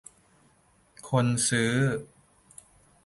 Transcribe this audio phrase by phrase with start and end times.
[1.09, 1.71] คนซื้อ